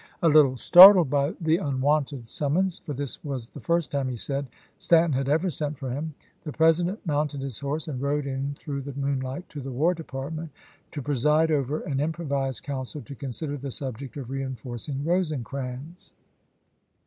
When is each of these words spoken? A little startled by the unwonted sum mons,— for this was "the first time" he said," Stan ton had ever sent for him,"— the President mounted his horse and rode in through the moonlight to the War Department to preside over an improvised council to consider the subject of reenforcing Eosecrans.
A 0.23 0.29
little 0.29 0.57
startled 0.57 1.11
by 1.11 1.35
the 1.39 1.57
unwonted 1.57 2.27
sum 2.27 2.53
mons,— 2.55 2.79
for 2.83 2.91
this 2.93 3.23
was 3.23 3.49
"the 3.49 3.59
first 3.59 3.91
time" 3.91 4.07
he 4.09 4.15
said," 4.15 4.47
Stan 4.79 5.11
ton 5.11 5.11
had 5.13 5.29
ever 5.29 5.51
sent 5.51 5.77
for 5.77 5.91
him,"— 5.91 6.15
the 6.43 6.51
President 6.51 7.05
mounted 7.05 7.41
his 7.41 7.59
horse 7.59 7.87
and 7.87 8.01
rode 8.01 8.25
in 8.25 8.55
through 8.55 8.81
the 8.81 8.93
moonlight 8.95 9.47
to 9.49 9.61
the 9.61 9.71
War 9.71 9.93
Department 9.93 10.49
to 10.93 11.03
preside 11.03 11.51
over 11.51 11.81
an 11.81 11.99
improvised 11.99 12.63
council 12.63 13.01
to 13.03 13.13
consider 13.13 13.57
the 13.59 13.69
subject 13.69 14.17
of 14.17 14.31
reenforcing 14.31 15.03
Eosecrans. 15.05 16.13